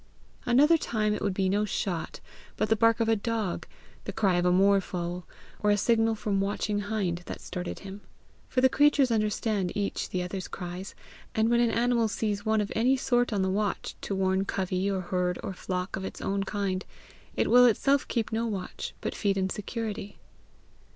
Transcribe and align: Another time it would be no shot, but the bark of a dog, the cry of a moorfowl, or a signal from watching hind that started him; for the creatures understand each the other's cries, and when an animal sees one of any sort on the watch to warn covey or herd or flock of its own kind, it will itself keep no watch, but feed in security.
Another 0.47 0.79
time 0.79 1.13
it 1.13 1.21
would 1.21 1.35
be 1.35 1.47
no 1.47 1.63
shot, 1.63 2.21
but 2.57 2.69
the 2.69 2.75
bark 2.75 2.99
of 3.01 3.07
a 3.07 3.15
dog, 3.15 3.67
the 4.05 4.11
cry 4.11 4.33
of 4.37 4.45
a 4.47 4.51
moorfowl, 4.51 5.25
or 5.59 5.69
a 5.69 5.77
signal 5.77 6.15
from 6.15 6.41
watching 6.41 6.79
hind 6.79 7.19
that 7.27 7.39
started 7.39 7.81
him; 7.81 8.01
for 8.49 8.61
the 8.61 8.67
creatures 8.67 9.11
understand 9.11 9.71
each 9.77 10.09
the 10.09 10.23
other's 10.23 10.47
cries, 10.47 10.95
and 11.35 11.49
when 11.51 11.59
an 11.59 11.69
animal 11.69 12.07
sees 12.07 12.43
one 12.43 12.61
of 12.61 12.71
any 12.75 12.97
sort 12.97 13.31
on 13.31 13.43
the 13.43 13.47
watch 13.51 13.93
to 14.01 14.15
warn 14.15 14.43
covey 14.43 14.89
or 14.89 15.01
herd 15.01 15.37
or 15.43 15.53
flock 15.53 15.95
of 15.95 16.03
its 16.03 16.19
own 16.19 16.45
kind, 16.45 16.83
it 17.35 17.47
will 17.51 17.67
itself 17.67 18.07
keep 18.07 18.31
no 18.31 18.47
watch, 18.47 18.95
but 19.01 19.13
feed 19.13 19.37
in 19.37 19.51
security. 19.51 20.17